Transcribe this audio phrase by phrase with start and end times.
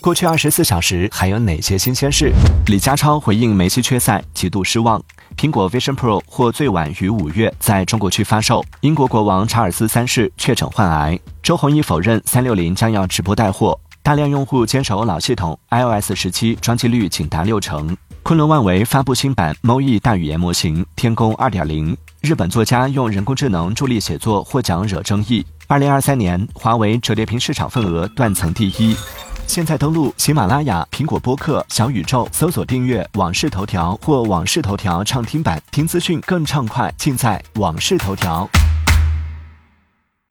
[0.00, 2.32] 过去二十四小时还有哪些新鲜事？
[2.66, 5.02] 李家超回应梅西缺赛极度失望。
[5.36, 8.64] 苹果 Vision Pro 或最晚于五月在中国区发售。
[8.80, 11.18] 英国国王查尔斯三世确诊患癌。
[11.42, 13.78] 周鸿祎否认三六零将要直播带货。
[14.00, 17.96] 大量用户坚守老系统，iOS 十七装机率仅达六成。
[18.22, 21.96] 昆仑万维发布新版 MoE 大语言模型天宫二点零。
[22.20, 25.44] 日本作家用人工智能助力写作获奖惹争议。
[25.66, 28.96] 二零二三年，华为折叠屏市场份额断层第一。
[29.48, 38.46] 现在登录喜马拉雅、苹果播客、小宇宙，搜索订阅《往事头条》或《往事头条》畅听版，听资讯更畅快，尽在《往事头条》。